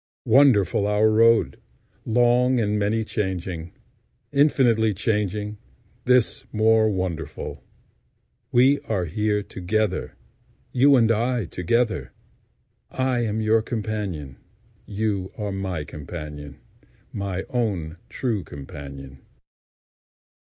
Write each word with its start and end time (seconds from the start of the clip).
Wonderful 0.25 0.87
our 0.87 1.11
road, 1.11 1.61
Long 2.07 2.59
and 2.59 2.79
many 2.79 3.03
changing, 3.03 3.71
Infinitely 4.31 4.95
changing. 4.95 5.59
This, 6.05 6.43
more 6.51 6.89
wonderful—We 6.89 8.79
are 8.89 9.05
here 9.05 9.43
together, 9.43 10.15
You 10.71 10.95
and 10.95 11.11
I 11.11 11.45
together,I 11.45 13.19
am 13.25 13.41
your 13.41 13.61
companion; 13.61 14.37
You 14.87 15.31
are 15.37 15.51
my 15.51 15.83
companion, 15.83 16.57
My 17.13 17.43
own, 17.51 17.97
true 18.09 18.43
companion. 18.43 19.19